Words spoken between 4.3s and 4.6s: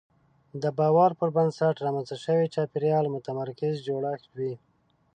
وي.